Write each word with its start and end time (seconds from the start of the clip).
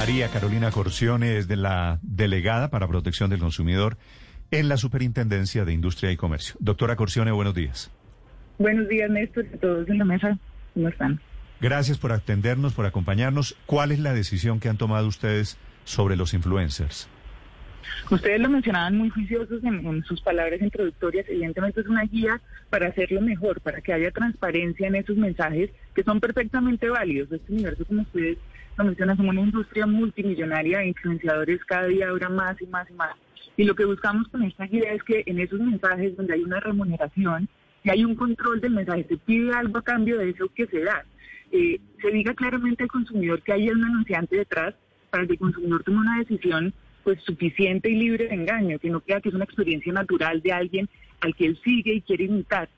María 0.00 0.28
Carolina 0.28 0.70
Corcione 0.70 1.36
es 1.36 1.46
de 1.46 1.56
la 1.56 1.98
delegada 2.00 2.70
para 2.70 2.88
protección 2.88 3.28
del 3.28 3.38
consumidor 3.38 3.98
en 4.50 4.70
la 4.70 4.78
Superintendencia 4.78 5.66
de 5.66 5.74
Industria 5.74 6.10
y 6.10 6.16
Comercio. 6.16 6.56
Doctora 6.58 6.96
Corcione, 6.96 7.32
buenos 7.32 7.54
días. 7.54 7.92
Buenos 8.56 8.88
días, 8.88 9.10
Néstor, 9.10 9.44
a 9.52 9.58
todos 9.58 9.86
en 9.90 9.98
la 9.98 10.06
mesa. 10.06 10.38
¿Cómo 10.72 10.88
están? 10.88 11.20
Gracias 11.60 11.98
por 11.98 12.12
atendernos, 12.12 12.72
por 12.72 12.86
acompañarnos. 12.86 13.58
¿Cuál 13.66 13.92
es 13.92 13.98
la 13.98 14.14
decisión 14.14 14.58
que 14.58 14.70
han 14.70 14.78
tomado 14.78 15.06
ustedes 15.06 15.58
sobre 15.84 16.16
los 16.16 16.32
influencers? 16.32 17.06
Ustedes 18.10 18.40
lo 18.40 18.48
mencionaban 18.48 18.96
muy 18.96 19.10
juiciosos 19.10 19.62
en, 19.64 19.86
en, 19.86 20.02
sus 20.04 20.22
palabras 20.22 20.62
introductorias. 20.62 21.26
Evidentemente 21.28 21.82
es 21.82 21.86
una 21.86 22.04
guía 22.04 22.40
para 22.70 22.88
hacerlo 22.88 23.20
mejor, 23.20 23.60
para 23.60 23.82
que 23.82 23.92
haya 23.92 24.10
transparencia 24.12 24.88
en 24.88 24.94
esos 24.94 25.18
mensajes 25.18 25.70
que 25.94 26.02
son 26.02 26.20
perfectamente 26.20 26.88
válidos. 26.88 27.30
Este 27.30 27.52
universo, 27.52 27.84
como 27.84 28.00
ustedes 28.00 28.38
lo 28.76 28.84
mencionan, 28.84 29.16
es 29.16 29.20
una 29.20 29.40
industria 29.40 29.86
multimillonaria 29.86 30.78
de 30.78 30.88
influenciadores 30.88 31.64
cada 31.64 31.86
día 31.86 32.08
ahora 32.08 32.28
más 32.28 32.60
y 32.60 32.66
más 32.66 32.88
y 32.90 32.94
más. 32.94 33.14
Y 33.56 33.64
lo 33.64 33.74
que 33.74 33.84
buscamos 33.84 34.28
con 34.28 34.42
esta 34.42 34.66
guía 34.66 34.92
es 34.92 35.02
que 35.02 35.22
en 35.26 35.38
esos 35.38 35.60
mensajes 35.60 36.16
donde 36.16 36.34
hay 36.34 36.42
una 36.42 36.60
remuneración 36.60 37.48
y 37.82 37.90
hay 37.90 38.04
un 38.04 38.14
control 38.14 38.60
del 38.60 38.72
mensaje, 38.72 39.06
se 39.08 39.16
pide 39.16 39.52
algo 39.52 39.78
a 39.78 39.82
cambio 39.82 40.18
de 40.18 40.30
eso 40.30 40.48
que 40.54 40.66
se 40.66 40.80
da. 40.80 41.04
Eh, 41.52 41.80
se 42.00 42.10
diga 42.10 42.34
claramente 42.34 42.84
al 42.84 42.88
consumidor 42.88 43.42
que 43.42 43.52
hay 43.52 43.68
un 43.68 43.84
anunciante 43.84 44.36
detrás 44.36 44.74
para 45.10 45.26
que 45.26 45.32
el 45.32 45.38
consumidor 45.38 45.82
tome 45.82 45.98
una 45.98 46.18
decisión 46.18 46.72
pues 47.02 47.20
suficiente 47.22 47.90
y 47.90 47.96
libre 47.96 48.28
de 48.28 48.34
engaño, 48.34 48.78
que 48.78 48.90
no 48.90 49.00
crea 49.00 49.20
que 49.20 49.30
es 49.30 49.34
una 49.34 49.44
experiencia 49.44 49.92
natural 49.92 50.42
de 50.42 50.52
alguien 50.52 50.88
al 51.20 51.34
que 51.34 51.46
él 51.46 51.58
sigue 51.64 51.94
y 51.94 52.02
quiere 52.02 52.24
imitar. 52.24 52.68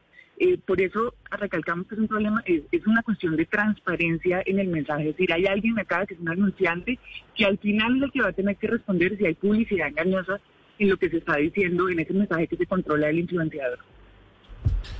Eh, 0.45 0.59
por 0.67 0.81
eso 0.81 1.15
recalcamos 1.31 1.87
que 1.87 1.95
es 1.95 2.01
un 2.01 2.09
problema, 2.09 2.43
es, 2.45 2.63
es, 2.73 2.85
una 2.85 3.01
cuestión 3.05 3.37
de 3.37 3.47
transparencia 3.47 4.43
en 4.45 4.59
el 4.59 4.67
mensaje. 4.67 5.11
Es 5.11 5.17
decir, 5.17 5.33
hay 5.33 5.47
alguien 5.47 5.79
acá 5.79 6.05
que 6.05 6.15
es 6.15 6.21
un 6.21 6.31
anunciante 6.31 6.99
que 7.37 7.45
al 7.45 7.59
final 7.59 7.99
es 7.99 8.03
el 8.03 8.11
que 8.11 8.23
va 8.23 8.31
a 8.31 8.33
tener 8.33 8.57
que 8.57 8.67
responder 8.67 9.17
si 9.17 9.25
hay 9.25 9.35
publicidad 9.35 9.87
engañosa 9.87 10.41
en 10.81 10.91
lo 10.91 10.97
que 10.97 11.11
se 11.11 11.19
está 11.19 11.37
diciendo 11.37 11.89
en 11.89 12.01
ese 12.01 12.13
mensaje 12.13 12.49
que 12.49 12.57
se 12.57 12.67
controla 12.67 13.09
el 13.09 13.21
influenciador. 13.21 13.79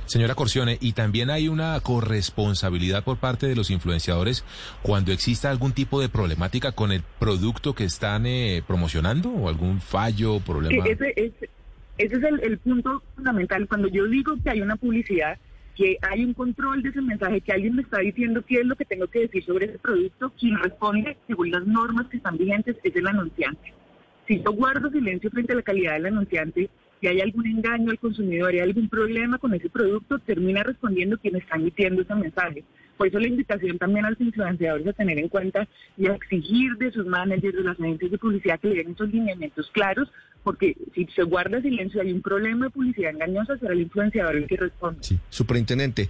Señora 0.05 0.33
Corcione, 0.33 0.77
¿y 0.79 0.93
también 0.93 1.29
hay 1.29 1.49
una 1.49 1.77
corresponsabilidad 1.81 3.03
por 3.03 3.17
parte 3.17 3.45
de 3.45 3.57
los 3.57 3.69
influenciadores 3.69 4.45
cuando 4.81 5.11
exista 5.11 5.49
algún 5.49 5.73
tipo 5.73 5.99
de 5.99 6.07
problemática 6.07 6.71
con 6.71 6.93
el 6.93 7.03
producto 7.19 7.75
que 7.75 7.83
están 7.83 8.25
eh, 8.25 8.63
promocionando 8.65 9.29
o 9.29 9.49
algún 9.49 9.81
fallo, 9.81 10.39
problema? 10.39 10.85
Sí, 10.85 10.91
ese, 10.91 11.13
ese, 11.17 11.49
ese, 11.97 12.15
es 12.15 12.23
el, 12.23 12.57
punto 12.57 13.03
fundamental. 13.15 13.67
Cuando 13.67 13.87
yo 13.87 14.07
digo 14.07 14.35
que 14.43 14.49
hay 14.49 14.61
una 14.61 14.75
publicidad, 14.75 15.37
que 15.75 15.97
hay 16.01 16.23
un 16.23 16.33
control 16.33 16.83
de 16.83 16.89
ese 16.89 17.01
mensaje, 17.01 17.41
que 17.41 17.51
alguien 17.51 17.75
me 17.75 17.81
está 17.81 17.99
diciendo 17.99 18.43
qué 18.45 18.61
es 18.61 18.65
lo 18.65 18.75
que 18.75 18.85
tengo 18.85 19.07
que 19.07 19.21
decir 19.21 19.43
sobre 19.43 19.65
ese 19.65 19.79
producto, 19.79 20.31
quien 20.39 20.57
responde 20.59 21.17
según 21.27 21.51
las 21.51 21.65
normas 21.65 22.07
que 22.07 22.17
están 22.17 22.37
vigentes 22.37 22.77
es 22.83 22.95
el 22.95 23.07
anunciante. 23.07 23.73
Si 24.27 24.41
yo 24.41 24.51
guardo 24.53 24.89
silencio 24.89 25.29
frente 25.29 25.53
a 25.53 25.57
la 25.57 25.61
calidad 25.61 25.93
del 25.93 26.07
anunciante, 26.07 26.69
si 27.01 27.07
hay 27.07 27.19
algún 27.19 27.45
engaño 27.45 27.91
al 27.91 27.99
consumidor, 27.99 28.53
hay 28.53 28.59
algún 28.59 28.87
problema 28.87 29.37
con 29.37 29.53
ese 29.53 29.69
producto, 29.69 30.19
termina 30.19 30.63
respondiendo 30.63 31.17
quien 31.17 31.35
está 31.35 31.57
emitiendo 31.57 32.01
ese 32.01 32.15
mensaje. 32.15 32.63
Por 32.97 33.07
eso 33.07 33.19
la 33.19 33.27
invitación 33.27 33.77
también 33.77 34.05
a 34.05 34.11
los 34.11 34.21
influenciadores 34.21 34.87
a 34.87 34.93
tener 34.93 35.17
en 35.19 35.29
cuenta 35.29 35.67
y 35.97 36.07
a 36.07 36.13
exigir 36.13 36.75
de 36.77 36.91
sus 36.91 37.05
managers, 37.05 37.55
de 37.55 37.63
las 37.63 37.79
agencias 37.79 38.11
de 38.11 38.17
publicidad 38.17 38.59
que 38.59 38.69
le 38.69 38.75
den 38.75 38.91
esos 38.91 39.09
lineamientos 39.09 39.69
claros, 39.71 40.09
porque 40.43 40.75
si 40.93 41.05
se 41.15 41.23
guarda 41.23 41.61
silencio 41.61 42.01
hay 42.01 42.11
un 42.11 42.21
problema 42.21 42.65
de 42.65 42.71
publicidad 42.71 43.11
engañosa, 43.11 43.57
será 43.57 43.73
el 43.73 43.81
influenciador 43.81 44.35
el 44.35 44.47
que 44.47 44.57
responde. 44.57 45.03
Sí, 45.03 45.19
superintendente. 45.29 46.09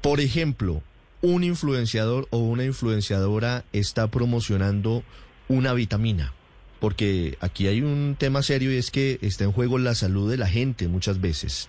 Por 0.00 0.20
ejemplo, 0.20 0.82
un 1.22 1.44
influenciador 1.44 2.26
o 2.30 2.38
una 2.38 2.64
influenciadora 2.64 3.64
está 3.72 4.08
promocionando 4.08 5.02
una 5.48 5.72
vitamina 5.74 6.32
porque 6.84 7.38
aquí 7.40 7.66
hay 7.66 7.80
un 7.80 8.14
tema 8.18 8.42
serio 8.42 8.70
y 8.70 8.76
es 8.76 8.90
que 8.90 9.18
está 9.22 9.44
en 9.44 9.52
juego 9.52 9.78
la 9.78 9.94
salud 9.94 10.30
de 10.30 10.36
la 10.36 10.46
gente 10.46 10.86
muchas 10.86 11.18
veces. 11.18 11.66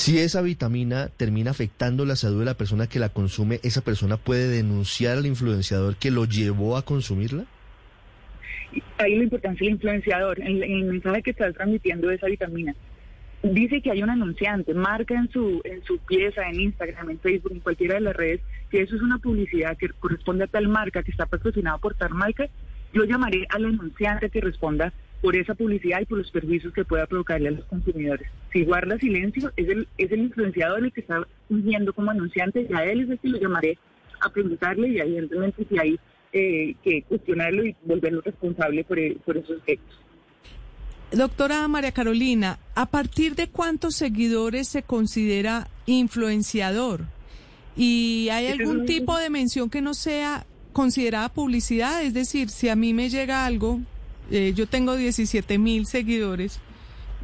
Si 0.00 0.18
esa 0.18 0.40
vitamina 0.40 1.08
termina 1.08 1.50
afectando 1.50 2.06
la 2.06 2.16
salud 2.16 2.38
de 2.38 2.46
la 2.46 2.54
persona 2.54 2.86
que 2.86 2.98
la 2.98 3.10
consume, 3.10 3.60
¿esa 3.62 3.82
persona 3.82 4.16
puede 4.16 4.48
denunciar 4.48 5.18
al 5.18 5.26
influenciador 5.26 5.96
que 5.96 6.10
lo 6.10 6.24
llevó 6.24 6.78
a 6.78 6.86
consumirla? 6.86 7.44
Ahí 8.96 9.16
la 9.16 9.24
importancia 9.24 9.66
del 9.66 9.74
influenciador, 9.74 10.40
en, 10.40 10.62
el 10.62 10.84
mensaje 10.84 11.22
que 11.22 11.32
está 11.32 11.52
transmitiendo 11.52 12.10
esa 12.10 12.28
vitamina. 12.28 12.74
Dice 13.42 13.82
que 13.82 13.90
hay 13.90 14.02
un 14.02 14.08
anunciante, 14.08 14.72
marca 14.72 15.12
en 15.14 15.30
su, 15.30 15.60
en 15.64 15.84
su 15.84 15.98
pieza, 15.98 16.48
en 16.48 16.62
Instagram, 16.62 17.10
en 17.10 17.20
Facebook, 17.20 17.52
en 17.52 17.60
cualquiera 17.60 17.96
de 17.96 18.00
las 18.00 18.16
redes, 18.16 18.40
que 18.70 18.80
eso 18.80 18.96
es 18.96 19.02
una 19.02 19.18
publicidad 19.18 19.76
que 19.76 19.90
corresponde 19.90 20.44
a 20.44 20.46
tal 20.46 20.66
marca, 20.68 21.02
que 21.02 21.10
está 21.10 21.26
patrocinada 21.26 21.76
por 21.76 21.92
tal 21.92 22.14
marca, 22.14 22.48
yo 22.94 23.04
llamaré 23.04 23.46
al 23.50 23.66
anunciante 23.66 24.30
que 24.30 24.40
responda 24.40 24.94
por 25.20 25.36
esa 25.36 25.54
publicidad 25.54 26.00
y 26.00 26.06
por 26.06 26.18
los 26.18 26.30
perjuicios 26.30 26.72
que 26.72 26.84
pueda 26.84 27.06
provocarle 27.06 27.48
a 27.48 27.52
los 27.52 27.64
consumidores. 27.66 28.28
Si 28.52 28.64
guarda 28.64 28.98
silencio, 28.98 29.52
es 29.56 29.68
el, 29.68 29.88
es 29.98 30.10
el 30.10 30.20
influenciador 30.20 30.84
el 30.84 30.92
que 30.92 31.00
está 31.00 31.26
fungiendo 31.48 31.92
como 31.92 32.10
anunciante 32.10 32.66
y 32.68 32.72
a 32.72 32.84
él 32.84 33.02
es 33.02 33.10
el 33.10 33.18
que 33.18 33.28
lo 33.28 33.38
llamaré 33.38 33.78
a 34.20 34.30
preguntarle 34.30 34.88
y 34.88 34.98
evidentemente 34.98 35.66
si 35.68 35.78
hay 35.78 35.98
eh, 36.32 36.74
que 36.82 37.02
cuestionarlo 37.02 37.64
y 37.64 37.76
volverlo 37.84 38.20
responsable 38.22 38.84
por, 38.84 38.98
el, 38.98 39.16
por 39.16 39.36
esos 39.36 39.58
hechos. 39.66 40.00
Doctora 41.12 41.66
María 41.66 41.92
Carolina, 41.92 42.60
¿a 42.74 42.86
partir 42.86 43.34
de 43.34 43.48
cuántos 43.48 43.96
seguidores 43.96 44.68
se 44.68 44.82
considera 44.82 45.68
influenciador? 45.86 47.00
¿Y 47.76 48.28
hay 48.30 48.46
algún 48.46 48.86
tipo 48.86 49.16
de 49.18 49.28
mención 49.28 49.70
que 49.70 49.80
no 49.80 49.94
sea 49.94 50.46
considerada 50.72 51.28
publicidad, 51.28 52.02
es 52.04 52.14
decir, 52.14 52.48
si 52.48 52.68
a 52.68 52.76
mí 52.76 52.94
me 52.94 53.08
llega 53.08 53.44
algo, 53.44 53.80
eh, 54.30 54.52
yo 54.54 54.66
tengo 54.66 54.96
17 54.96 55.58
mil 55.58 55.86
seguidores 55.86 56.60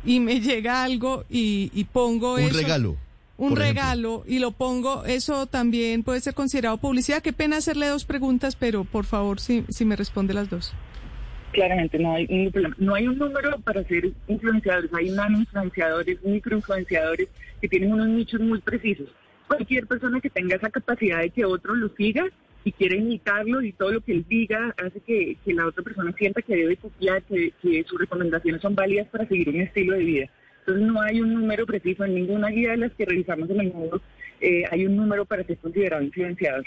y 0.05 0.21
me 0.21 0.41
llega 0.41 0.84
algo 0.84 1.25
y, 1.28 1.71
y 1.75 1.84
pongo 1.84 2.34
un 2.34 2.50
regalo. 2.50 2.97
Un 3.39 3.55
regalo 3.55 4.25
y 4.27 4.39
lo 4.39 4.53
pongo, 4.53 5.05
eso 5.05 5.47
también 5.47 6.03
puede 6.03 6.21
ser 6.21 6.33
considerado 6.33 6.78
publicidad. 6.78 7.22
Qué 7.22 7.34
pena 7.34 7.59
hacerle 7.59 7.87
dos 7.87 8.06
preguntas, 8.06 8.56
pero 8.56 8.84
por 8.84 9.05
favor, 9.05 9.41
si, 9.41 9.65
si 9.69 9.84
me 9.84 9.94
responde 9.94 10.33
las 10.33 10.49
dos. 10.49 10.72
Claramente, 11.53 11.99
no 11.99 12.15
hay 12.15 12.27
ningún 12.28 12.53
problema. 12.53 12.77
No 12.78 12.94
hay 12.94 13.09
un 13.09 13.19
número 13.19 13.59
para 13.61 13.84
ser 13.84 14.11
influenciadores, 14.27 14.91
hay 14.94 15.11
nano 15.11 15.38
influenciadores, 15.38 16.23
microinfluenciadores 16.23 17.28
que 17.61 17.69
tienen 17.69 17.93
unos 17.93 18.09
nichos 18.09 18.41
muy 18.41 18.61
precisos. 18.61 19.09
Cualquier 19.47 19.87
persona 19.87 20.21
que 20.21 20.31
tenga 20.31 20.56
esa 20.56 20.71
capacidad 20.71 21.21
de 21.21 21.31
que 21.31 21.44
otro 21.44 21.75
lo 21.75 21.91
siga, 21.94 22.25
y 22.66 22.72
quiere 22.72 22.97
imitarlo 22.97 23.62
y 23.62 23.71
todo 23.71 23.93
lo 23.93 24.00
que 24.00 24.10
él 24.10 24.25
diga 24.28 24.75
hace 24.77 24.99
que, 24.99 25.37
que 25.44 25.54
la 25.54 25.69
otra 25.69 25.84
persona 25.84 26.12
sienta 26.19 26.43
que 26.43 26.56
debe 26.56 26.77
copiar, 26.77 27.22
que, 27.22 27.53
que, 27.62 27.84
sus 27.84 27.97
recomendaciones 27.97 28.60
son 28.60 28.75
válidas 28.75 29.06
para 29.06 29.25
seguir 29.28 29.49
un 29.50 29.60
estilo 29.60 29.93
de 29.93 30.03
vida. 30.03 30.31
Entonces 30.59 30.84
no 30.84 31.00
hay 31.00 31.21
un 31.21 31.32
número 31.32 31.65
preciso 31.65 32.05
en 32.05 32.16
ninguna 32.16 32.49
guía 32.49 32.72
de 32.72 32.78
las 32.78 32.93
que 32.94 33.05
revisamos 33.05 33.49
en 33.50 33.60
el 33.60 33.72
mundo, 33.72 34.03
eh, 34.41 34.65
hay 34.69 34.84
un 34.84 34.97
número 34.97 35.25
para 35.25 35.44
ser 35.44 35.59
considerado 35.59 36.03
influenciador. 36.03 36.66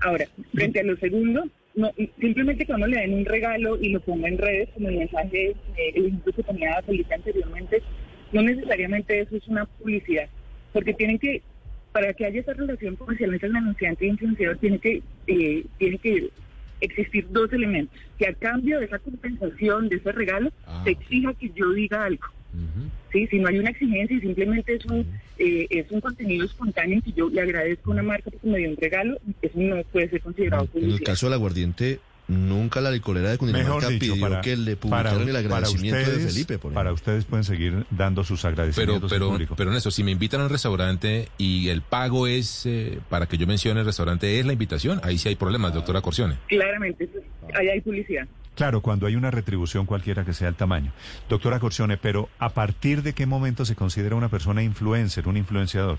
Ahora, 0.00 0.26
frente 0.52 0.80
a 0.80 0.82
lo 0.82 0.96
segundo, 0.96 1.44
no, 1.76 1.92
simplemente 2.20 2.66
cuando 2.66 2.88
le 2.88 3.00
den 3.00 3.14
un 3.14 3.24
regalo 3.24 3.80
y 3.80 3.90
lo 3.90 4.00
ponga 4.00 4.26
en 4.26 4.38
redes, 4.38 4.70
como 4.74 4.88
el 4.88 4.96
mensaje, 4.96 5.50
eh, 5.50 5.92
el 5.94 6.06
ejemplo 6.06 6.32
que 6.32 6.42
tenía 6.42 6.82
Felipe 6.82 7.14
anteriormente, 7.14 7.80
no 8.32 8.42
necesariamente 8.42 9.20
eso 9.20 9.36
es 9.36 9.46
una 9.46 9.66
publicidad, 9.66 10.28
porque 10.72 10.94
tienen 10.94 11.20
que 11.20 11.42
para 11.92 12.12
que 12.12 12.26
haya 12.26 12.40
esa 12.40 12.52
relación 12.52 12.96
comercial 12.96 13.32
entre 13.32 13.48
el 13.48 13.56
anunciante 13.56 14.04
y 14.04 14.08
el 14.08 14.14
influenciador 14.14 14.58
tiene 14.58 14.78
que, 14.78 15.02
eh, 15.26 15.64
tiene 15.78 15.98
que 15.98 16.30
existir 16.80 17.26
dos 17.30 17.52
elementos. 17.52 17.98
Que 18.18 18.28
a 18.28 18.34
cambio 18.34 18.78
de 18.78 18.86
esa 18.86 18.98
compensación, 18.98 19.88
de 19.88 19.96
ese 19.96 20.12
regalo, 20.12 20.52
ah, 20.66 20.82
se 20.84 20.90
exija 20.90 21.32
que 21.34 21.50
yo 21.54 21.72
diga 21.72 22.04
algo. 22.04 22.26
Uh 22.54 22.58
-huh. 22.58 22.90
¿Sí? 23.12 23.26
Si 23.26 23.38
no 23.38 23.48
hay 23.48 23.58
una 23.58 23.70
exigencia 23.70 24.16
y 24.16 24.20
simplemente 24.20 24.74
es 24.74 24.84
un, 24.86 25.00
uh 25.00 25.02
-huh. 25.02 25.06
eh, 25.38 25.66
es 25.70 25.90
un 25.90 26.00
contenido 26.00 26.44
espontáneo 26.44 27.00
que 27.02 27.12
yo 27.12 27.28
le 27.28 27.40
agradezco 27.40 27.90
a 27.90 27.94
una 27.94 28.02
marca 28.02 28.30
porque 28.30 28.46
me 28.46 28.58
dio 28.58 28.70
un 28.70 28.76
regalo, 28.76 29.18
eso 29.42 29.58
no 29.58 29.82
puede 29.84 30.08
ser 30.10 30.20
considerado 30.20 30.66
publicidad. 30.66 30.96
En 30.96 31.02
el 31.02 31.06
caso 31.06 31.26
del 31.26 31.34
aguardiente, 31.34 32.00
Nunca 32.28 32.82
la 32.82 32.90
licorera 32.90 33.30
de 33.30 33.38
Cundinamarca 33.38 33.88
dicho, 33.88 34.00
pidió 34.00 34.20
para, 34.20 34.42
que 34.42 34.54
le 34.54 34.76
publicaran 34.76 35.14
para, 35.14 35.30
el 35.30 35.36
agradecimiento 35.36 35.98
ustedes, 35.98 36.24
de 36.24 36.30
Felipe. 36.30 36.58
Por 36.58 36.74
para 36.74 36.92
ustedes 36.92 37.24
pueden 37.24 37.44
seguir 37.44 37.86
dando 37.90 38.22
sus 38.22 38.44
agradecimientos 38.44 39.10
pero, 39.10 39.24
pero, 39.24 39.30
público. 39.32 39.54
Pero 39.56 39.70
en 39.70 39.78
eso, 39.78 39.90
si 39.90 40.04
me 40.04 40.10
invitan 40.10 40.42
a 40.42 40.44
un 40.44 40.50
restaurante 40.50 41.28
y 41.38 41.70
el 41.70 41.80
pago 41.80 42.26
es 42.26 42.66
eh, 42.66 43.00
para 43.08 43.26
que 43.26 43.38
yo 43.38 43.46
mencione 43.46 43.80
el 43.80 43.86
restaurante, 43.86 44.38
es 44.38 44.44
la 44.44 44.52
invitación, 44.52 45.00
ahí 45.04 45.16
sí 45.16 45.30
hay 45.30 45.36
problemas, 45.36 45.72
doctora 45.72 46.02
Corcione. 46.02 46.36
Claramente, 46.48 47.08
ahí 47.54 47.68
hay 47.68 47.80
publicidad. 47.80 48.28
Claro, 48.54 48.82
cuando 48.82 49.06
hay 49.06 49.16
una 49.16 49.30
retribución 49.30 49.86
cualquiera 49.86 50.24
que 50.26 50.34
sea 50.34 50.48
el 50.48 50.54
tamaño. 50.54 50.92
Doctora 51.30 51.58
Corcione, 51.60 51.96
pero 51.96 52.28
¿a 52.38 52.50
partir 52.50 53.02
de 53.02 53.14
qué 53.14 53.24
momento 53.24 53.64
se 53.64 53.74
considera 53.74 54.16
una 54.16 54.28
persona 54.28 54.62
influencer, 54.62 55.28
un 55.28 55.38
influenciador? 55.38 55.96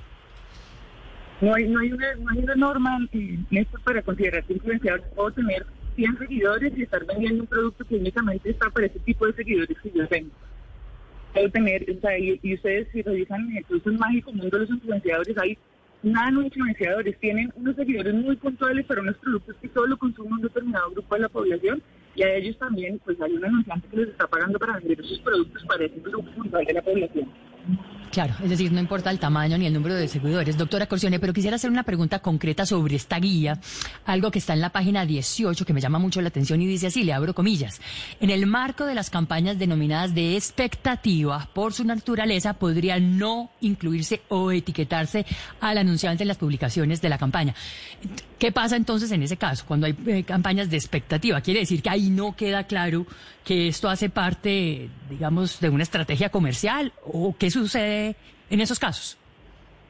No 1.42 1.56
hay, 1.56 1.68
no 1.70 1.80
hay, 1.80 1.92
una, 1.92 2.16
no 2.16 2.30
hay 2.30 2.38
una 2.40 2.56
norma 2.56 3.00
en 3.14 3.48
esto 3.50 3.80
para 3.84 4.02
considerarse 4.04 4.54
influenciador. 4.54 5.02
Puedo 5.16 5.32
tener 5.32 5.66
100 6.00 6.18
seguidores 6.18 6.74
y 6.78 6.84
estar 6.84 7.06
vendiendo 7.06 7.44
un 7.44 7.48
producto 7.48 7.84
que 7.84 7.96
únicamente 7.96 8.50
está 8.50 8.69
para 8.69 8.88
ese 8.88 9.00
tipo 9.00 9.25
de 9.28 9.34
seguidores 9.34 9.78
que 9.84 9.92
yo 9.92 10.07
tengo. 10.07 10.31
Tener, 11.51 11.86
o 11.92 12.00
sea, 12.00 12.18
y, 12.18 12.40
ustedes 12.54 12.88
si 12.92 13.01
revisan 13.01 13.56
el 13.56 13.63
producto 13.66 13.92
mágico 13.94 14.31
mundo 14.31 14.57
de 14.57 14.60
los 14.60 14.69
influenciadores, 14.69 15.38
hay 15.38 15.57
nano 16.01 16.42
influenciadores, 16.42 17.19
tienen 17.19 17.51
unos 17.56 17.75
seguidores 17.75 18.13
muy 18.13 18.38
puntuales 18.38 18.86
para 18.86 19.01
unos 19.01 19.18
productos 19.18 19.56
que 19.62 19.69
solo 19.69 19.98
consume 19.98 20.31
un 20.31 20.42
determinado 20.42 20.90
grupo 20.92 21.16
de 21.16 21.22
la 21.22 21.30
población 21.30 21.84
y 22.16 22.24
a 22.24 22.34
ellos 22.34 22.57
también 22.57 23.00
pues 23.04 23.19
hay 23.22 23.34
un 23.34 23.44
anunciante 23.44 23.88
que 23.90 23.98
les 23.98 24.10
está 24.10 24.25
pagando 24.28 24.57
para 24.57 24.80
vender 24.80 25.01
esos 25.01 25.19
productos 25.19 25.63
para 25.66 25.84
ese 25.84 26.00
grupo 26.00 26.31
puntual 26.31 26.66
de 26.66 26.74
la 26.74 26.81
población. 26.81 27.30
Claro, 28.12 28.34
es 28.44 28.50
decir, 28.50 28.72
no 28.72 28.80
importa 28.80 29.12
el 29.12 29.20
tamaño 29.20 29.58
ni 29.58 29.68
el 29.68 29.74
número 29.74 29.94
de 29.94 30.08
seguidores. 30.08 30.58
Doctora 30.58 30.88
Corcione, 30.88 31.20
pero 31.20 31.32
quisiera 31.32 31.58
hacer 31.58 31.70
una 31.70 31.84
pregunta 31.84 32.20
concreta 32.20 32.66
sobre 32.66 32.96
esta 32.96 33.20
guía, 33.20 33.60
algo 34.06 34.32
que 34.32 34.40
está 34.40 34.54
en 34.54 34.62
la 34.62 34.72
página 34.72 35.06
18 35.06 35.64
que 35.64 35.74
me 35.74 35.82
llama 35.82 36.00
mucho 36.00 36.20
la 36.20 36.30
atención 36.30 36.60
y 36.62 36.66
dice 36.66 36.88
así, 36.88 37.04
le 37.04 37.14
abro 37.14 37.36
comillas. 37.36 37.80
En 38.20 38.32
el 38.32 38.48
marco 38.48 38.86
de 38.86 38.96
las 38.96 39.12
campañas 39.12 39.60
denominadas 39.60 40.16
de 40.16 40.36
expectativa, 40.36 41.50
por 41.54 41.74
su 41.74 41.84
naturaleza, 41.84 42.54
podría 42.54 43.00
no 43.00 43.52
incluirse 43.62 44.22
o 44.30 44.52
etiquetarse 44.52 45.26
al 45.62 45.78
anunciante 45.78 46.24
en 46.24 46.30
las 46.30 46.38
publicaciones 46.38 47.02
de 47.02 47.10
la 47.10 47.20
campaña. 47.20 47.54
¿Qué 48.40 48.52
pasa 48.52 48.76
entonces 48.76 49.12
en 49.12 49.22
ese 49.22 49.38
caso, 49.38 49.66
cuando 49.68 49.86
hay 49.86 49.96
eh, 50.08 50.24
campañas 50.24 50.70
de 50.70 50.78
expectativa? 50.78 51.42
Quiere 51.42 51.60
decir 51.60 51.82
que 51.84 51.90
ahí 51.90 52.10
no 52.10 52.36
queda 52.36 52.64
claro 52.64 53.06
que 53.44 53.68
esto 53.68 53.90
hace 53.90 54.10
parte, 54.10 54.90
digamos, 55.10 55.60
de 55.60 55.70
una 55.70 55.84
estrategia 55.84 56.30
comercial 56.30 56.94
o 57.04 57.36
qué 57.38 57.52
sucede 57.52 57.99
en 58.50 58.62
esos 58.62 58.80
casos. 58.80 59.18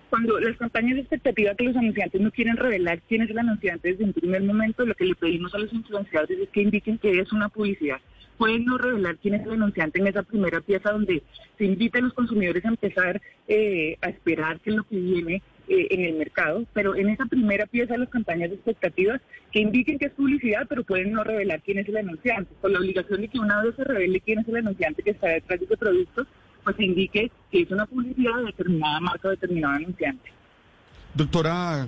Cuando 0.10 0.40
las 0.40 0.58
campañas 0.58 0.96
de 0.96 1.02
expectativa 1.02 1.54
que 1.54 1.66
los 1.66 1.76
anunciantes 1.76 2.20
no 2.20 2.32
quieren 2.32 2.58
revelar 2.58 3.00
quién 3.08 3.22
es 3.22 3.30
el 3.30 3.38
anunciante 3.38 3.90
desde 3.90 4.06
un 4.06 4.14
primer 4.14 4.42
momento, 4.42 4.84
lo 4.84 4.96
que 4.96 5.06
le 5.06 5.14
pedimos 5.14 5.54
a 5.54 5.60
los 5.60 5.72
influenciadores 5.72 6.40
es 6.40 6.50
que 6.50 6.64
indiquen 6.64 6.98
que 6.98 7.20
es 7.20 7.32
una 7.32 7.50
publicidad. 7.50 8.00
Pueden 8.38 8.66
no 8.66 8.78
revelar 8.78 9.18
quién 9.18 9.36
es 9.36 9.46
el 9.46 9.52
anunciante 9.54 10.00
en 10.00 10.08
esa 10.08 10.24
primera 10.24 10.62
pieza 10.62 10.92
donde 10.92 11.22
se 11.58 11.66
invita 11.66 12.00
a 12.00 12.02
los 12.02 12.14
consumidores 12.14 12.66
a 12.66 12.70
empezar 12.70 13.22
eh, 13.48 13.98
a 14.02 14.10
esperar 14.10 14.60
qué 14.62 14.72
es 14.72 14.78
lo 14.78 14.84
que 14.84 14.96
viene 14.96 15.44
eh, 15.68 15.88
en 15.92 16.02
el 16.02 16.16
mercado, 16.16 16.66
pero 16.74 16.96
en 16.96 17.10
esa 17.10 17.28
primera 17.28 17.68
pieza 17.68 17.96
las 17.96 18.10
campañas 18.10 18.50
de 18.50 18.56
expectativas 18.56 19.22
que 19.52 19.60
indiquen 19.60 20.00
que 20.00 20.08
es 20.08 20.14
publicidad, 20.14 20.66
pero 20.68 20.84
pueden 20.84 21.12
no 21.12 21.24
revelar 21.24 21.62
quién 21.62 21.78
es 21.78 21.88
el 21.88 21.98
anunciante, 21.98 22.52
con 22.60 22.74
la 22.74 22.80
obligación 22.80 23.22
de 23.22 23.28
que 23.28 23.38
una 23.38 23.62
vez 23.62 23.76
se 23.76 23.84
revele 23.84 24.22
quién 24.22 24.40
es 24.40 24.48
el 24.48 24.58
anunciante 24.58 25.04
que 25.04 25.12
está 25.12 25.28
detrás 25.28 25.60
de 25.60 25.66
ese 25.68 25.78
producto, 25.78 26.26
pues 26.64 26.80
indique 26.80 27.32
que 27.52 27.62
es 27.62 27.72
una 27.72 27.86
publicidad 27.86 28.36
de 28.38 28.46
determinada 28.46 29.00
marca 29.00 29.28
o 29.28 29.32
determinado 29.32 29.76
anunciante. 29.76 30.32
Doctora 31.14 31.88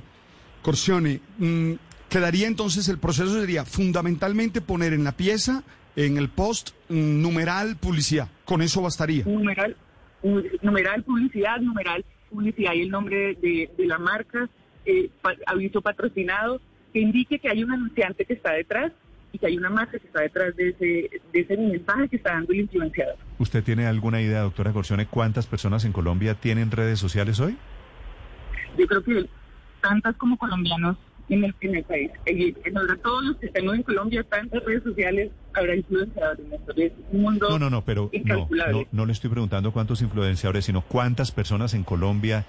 Corcione, 0.62 1.22
mm, 1.38 1.74
quedaría 2.10 2.48
entonces 2.48 2.88
el 2.90 2.98
proceso 2.98 3.40
sería 3.40 3.66
fundamentalmente 3.66 4.62
poner 4.62 4.94
en 4.94 5.04
la 5.04 5.12
pieza, 5.14 5.64
en 5.96 6.18
el 6.18 6.30
post, 6.30 6.72
mm, 6.90 7.22
numeral 7.22 7.78
publicidad. 7.78 8.30
Con 8.46 8.62
eso 8.62 8.82
bastaría. 8.82 9.24
Numeral, 9.26 9.76
numeral 10.62 11.04
publicidad, 11.04 11.60
numeral 11.60 12.04
publicidad 12.30 12.74
y 12.74 12.82
el 12.82 12.90
nombre 12.90 13.36
de, 13.36 13.70
la 13.78 14.00
marca, 14.00 14.50
eh, 14.86 15.10
aviso 15.46 15.82
patrocinado, 15.82 16.62
que 16.94 17.00
indique 17.00 17.40
que 17.40 17.50
hay 17.50 17.64
un 17.64 17.72
anunciante 17.72 18.26
que 18.26 18.34
está 18.34 18.54
detrás 18.54 18.92
y 19.32 19.40
que 19.40 19.48
hay 19.48 19.58
una 19.58 19.70
marca 19.70 19.98
que 19.98 20.08
está 20.08 20.22
detrás 20.22 20.56
de 20.56 20.70
ese, 20.70 21.22
de 21.32 21.40
ese 21.40 21.58
mensaje 21.58 22.10
que 22.10 22.18
está 22.18 22.34
dando 22.34 22.54
el 22.54 22.62
influenciador. 22.62 23.16
¿Usted 23.40 23.64
tiene 23.64 23.88
alguna 23.88 24.22
idea, 24.22 24.42
doctora 24.42 24.74
Corcione, 24.74 25.06
cuántas 25.06 25.48
personas 25.48 25.86
en 25.86 25.94
Colombia 25.94 26.36
tienen 26.36 26.72
redes 26.72 27.00
sociales 27.00 27.40
hoy? 27.40 27.58
Yo 28.78 28.88
creo 28.88 29.04
que 29.04 29.26
tantas 29.82 30.16
como 30.18 30.38
colombianos 30.38 30.98
en 31.30 31.46
el, 31.46 31.56
en 31.62 31.76
el 31.76 31.84
país. 31.84 32.12
Y, 32.26 32.56
en 32.66 32.74
todos 33.02 33.24
los 33.24 33.38
que 33.38 33.48
estamos 33.48 33.76
en 33.76 33.84
Colombia 33.84 34.26
en 34.32 34.50
redes 34.50 34.84
sociales, 34.84 35.32
habrá 35.54 35.76
influenciadores. 35.76 36.46
Es 36.76 36.92
un 37.12 37.22
mundo 37.22 37.50
no, 37.50 37.60
no, 37.60 37.70
no, 37.70 37.86
pero 37.86 38.12
no, 38.26 38.48
no, 38.50 38.88
no, 38.92 39.06
le 39.06 39.14
estoy 39.14 39.30
preguntando 39.30 39.72
cuántos 39.72 40.02
influenciadores, 40.02 40.66
sino 40.66 40.82
cuántas 40.82 41.32
personas 41.32 41.74
en 41.74 41.84
Colombia 41.84 42.46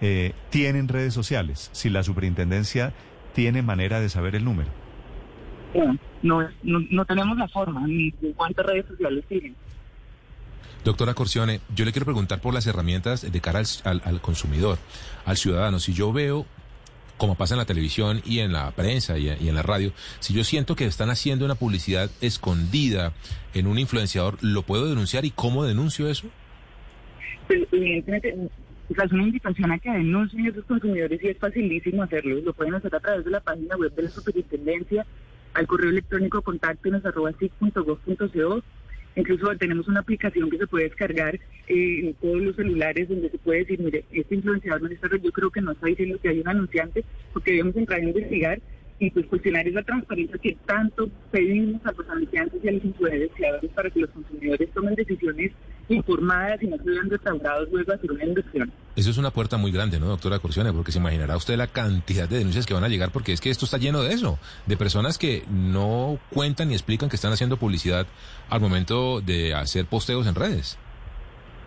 eh, 0.00 0.32
tienen 0.50 0.88
redes 0.88 1.12
sociales. 1.12 1.70
Si 1.72 1.90
la 1.90 2.02
superintendencia 2.02 2.92
tiene 3.34 3.62
manera 3.62 4.00
de 4.00 4.08
saber 4.08 4.34
el 4.34 4.44
número. 4.44 4.70
No, 5.74 5.98
no, 6.22 6.80
no, 6.90 7.04
tenemos 7.04 7.38
la 7.38 7.48
forma 7.48 7.86
ni 7.86 8.10
de 8.10 8.32
cuántas 8.32 8.66
redes 8.66 8.86
sociales 8.86 9.24
tienen. 9.28 9.54
Doctora 10.84 11.14
Corcione, 11.14 11.60
yo 11.74 11.84
le 11.84 11.92
quiero 11.92 12.06
preguntar 12.06 12.40
por 12.40 12.54
las 12.54 12.66
herramientas 12.66 13.30
de 13.30 13.40
cara 13.40 13.62
al, 13.84 14.02
al, 14.04 14.20
consumidor, 14.20 14.78
al 15.26 15.36
ciudadano. 15.36 15.78
Si 15.78 15.92
yo 15.92 16.12
veo 16.12 16.46
como 17.20 17.34
pasa 17.34 17.52
en 17.54 17.58
la 17.58 17.66
televisión 17.66 18.22
y 18.24 18.38
en 18.38 18.52
la 18.52 18.70
prensa 18.70 19.18
y, 19.18 19.28
en 19.28 19.54
la 19.54 19.62
radio, 19.62 19.92
si 20.20 20.32
yo 20.32 20.42
siento 20.42 20.74
que 20.74 20.86
están 20.86 21.10
haciendo 21.10 21.44
una 21.44 21.54
publicidad 21.54 22.10
escondida 22.22 23.12
en 23.52 23.66
un 23.66 23.78
influenciador, 23.78 24.38
¿lo 24.40 24.62
puedo 24.62 24.88
denunciar 24.88 25.26
y 25.26 25.30
cómo 25.30 25.66
denuncio 25.66 26.08
eso? 26.08 26.28
Pues, 27.46 27.60
evidentemente, 27.72 28.34
es 28.88 29.12
una 29.12 29.22
invitación 29.22 29.70
a 29.70 29.78
que 29.78 29.90
denuncien 29.90 30.46
a 30.46 30.48
esos 30.48 30.64
consumidores 30.64 31.22
y 31.22 31.28
es 31.28 31.36
facilísimo 31.36 32.02
hacerlo. 32.02 32.40
Lo 32.40 32.54
pueden 32.54 32.74
hacer 32.74 32.94
a 32.94 33.00
través 33.00 33.22
de 33.22 33.30
la 33.30 33.40
página 33.40 33.76
web 33.76 33.94
de 33.94 34.02
la 34.02 34.10
superintendencia, 34.10 35.06
al 35.54 35.66
correo 35.66 35.90
electrónico 35.90 36.42
contacto 36.42 36.88
en 36.88 37.02
Incluso 39.16 39.56
tenemos 39.56 39.88
una 39.88 40.00
aplicación 40.00 40.48
que 40.50 40.58
se 40.58 40.66
puede 40.68 40.84
descargar 40.84 41.34
eh, 41.34 41.40
en 41.66 42.14
todos 42.14 42.40
los 42.40 42.56
celulares 42.56 43.08
donde 43.08 43.28
se 43.28 43.38
puede 43.38 43.60
decir, 43.60 43.80
mire, 43.80 44.04
este 44.12 44.36
influenciador 44.36 44.88
red 44.88 45.20
yo 45.20 45.32
creo 45.32 45.50
que 45.50 45.60
no 45.60 45.72
está 45.72 45.88
diciendo 45.88 46.18
que 46.22 46.28
hay 46.28 46.40
un 46.40 46.48
anunciante 46.48 47.04
porque 47.32 47.50
debemos 47.50 47.76
entrar 47.76 48.00
a 48.00 48.04
investigar 48.04 48.60
y 49.00 49.10
pues 49.10 49.26
cuestionar 49.26 49.66
esa 49.66 49.82
transparencia 49.82 50.38
que 50.38 50.56
tanto 50.64 51.08
pedimos 51.32 51.84
a 51.86 51.92
los 51.92 52.08
anunciantes 52.08 52.62
y 52.62 52.68
a 52.68 52.72
los 52.72 52.84
influenciadores 52.84 53.70
para 53.72 53.90
que 53.90 54.00
los 54.00 54.10
consumidores 54.10 54.70
tomen 54.70 54.94
decisiones 54.94 55.52
informadas 55.88 56.62
y 56.62 56.68
no 56.68 56.76
se 56.76 56.90
vean 56.90 57.10
restaurados 57.10 57.68
luego 57.72 57.92
a 57.92 57.94
hacer 57.96 58.12
una 58.12 58.24
inversión. 58.24 58.72
Eso 58.96 59.10
es 59.10 59.18
una 59.18 59.30
puerta 59.30 59.56
muy 59.56 59.70
grande, 59.70 60.00
¿no, 60.00 60.06
doctora 60.06 60.40
Corcione? 60.40 60.72
Porque 60.72 60.90
se 60.90 60.98
imaginará 60.98 61.36
usted 61.36 61.56
la 61.56 61.68
cantidad 61.68 62.28
de 62.28 62.38
denuncias 62.38 62.66
que 62.66 62.74
van 62.74 62.82
a 62.82 62.88
llegar, 62.88 63.12
porque 63.12 63.32
es 63.32 63.40
que 63.40 63.48
esto 63.48 63.64
está 63.64 63.78
lleno 63.78 64.02
de 64.02 64.12
eso, 64.12 64.38
de 64.66 64.76
personas 64.76 65.16
que 65.16 65.44
no 65.48 66.18
cuentan 66.30 66.68
ni 66.68 66.74
explican 66.74 67.08
que 67.08 67.16
están 67.16 67.32
haciendo 67.32 67.56
publicidad 67.56 68.06
al 68.48 68.60
momento 68.60 69.20
de 69.20 69.54
hacer 69.54 69.86
posteos 69.86 70.26
en 70.26 70.34
redes. 70.34 70.76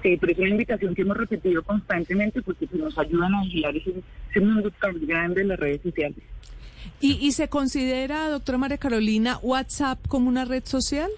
Sí, 0.03 0.17
pero 0.19 0.33
es 0.33 0.39
una 0.39 0.49
invitación 0.49 0.93
que 0.93 1.03
hemos 1.03 1.15
repetido 1.15 1.63
constantemente 1.63 2.41
porque 2.41 2.67
nos 2.73 2.97
ayudan 2.97 3.33
a 3.35 3.43
vigilar 3.43 3.75
ese, 3.77 3.93
ese 4.29 4.39
mundo 4.41 4.69
tan 4.81 5.07
grande 5.07 5.41
de 5.41 5.47
las 5.47 5.59
redes 5.59 5.81
sociales. 5.81 6.19
¿Y, 6.99 7.13
¿Y 7.25 7.31
se 7.31 7.47
considera, 7.47 8.27
doctora 8.27 8.57
María 8.57 8.77
Carolina, 8.77 9.39
WhatsApp 9.41 10.05
como 10.09 10.27
una 10.27 10.43
red 10.43 10.65
social? 10.65 11.09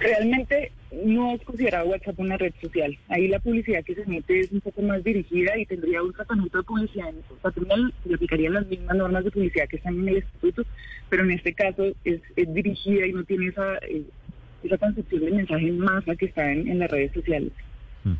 Realmente 0.00 0.72
no 0.90 1.34
es 1.34 1.42
considerado 1.42 1.88
WhatsApp 1.88 2.18
una 2.18 2.36
red 2.36 2.52
social. 2.60 2.96
Ahí 3.08 3.28
la 3.28 3.38
publicidad 3.38 3.84
que 3.84 3.94
se 3.94 4.02
emite 4.02 4.40
es 4.40 4.52
un 4.52 4.60
poco 4.60 4.82
más 4.82 5.04
dirigida 5.04 5.56
y 5.58 5.66
tendría 5.66 6.02
un 6.02 6.12
tratamiento 6.12 6.58
de 6.58 6.64
publicidad. 6.64 7.08
En 7.08 7.92
se 8.04 8.14
aplicarían 8.14 8.54
las 8.54 8.66
mismas 8.66 8.96
normas 8.96 9.24
de 9.24 9.30
publicidad 9.30 9.68
que 9.68 9.76
están 9.76 9.98
en 9.98 10.08
el 10.08 10.16
estatuto, 10.18 10.62
pero 11.08 11.24
en 11.24 11.32
este 11.32 11.52
caso 11.52 11.84
es, 12.04 12.20
dirigida 12.36 13.06
y 13.06 13.12
no 13.12 13.24
tiene 13.24 13.48
esa, 13.48 13.76
eh, 13.78 14.02
esa 14.62 14.78
concepción 14.78 15.24
de 15.24 15.30
mensaje 15.30 15.68
en 15.68 15.78
masa 15.78 16.16
que 16.16 16.26
está 16.26 16.50
en, 16.50 16.78
las 16.78 16.90
redes 16.90 17.12
sociales. 17.12 17.52
Mm. 18.04 18.14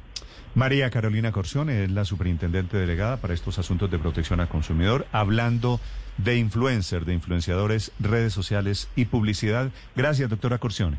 María 0.54 0.90
Carolina 0.90 1.32
Corcione 1.32 1.84
es 1.84 1.90
la 1.90 2.04
superintendente 2.04 2.76
delegada 2.76 3.16
para 3.18 3.34
estos 3.34 3.58
asuntos 3.58 3.90
de 3.90 3.98
protección 3.98 4.40
al 4.40 4.48
consumidor, 4.48 5.06
hablando 5.12 5.80
de 6.18 6.36
influencer, 6.36 7.04
de 7.04 7.14
influenciadores, 7.14 7.92
redes 7.98 8.32
sociales 8.32 8.88
y 8.96 9.06
publicidad. 9.06 9.70
Gracias, 9.94 10.28
doctora 10.28 10.58
Corcione. 10.58 10.98